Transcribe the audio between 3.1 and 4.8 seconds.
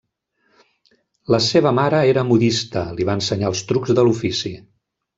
va ensenyar els trucs de l'ofici.